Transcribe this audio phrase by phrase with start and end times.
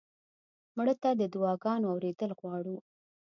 [0.77, 2.75] مړه ته د دعا ګانو اورېدل غواړو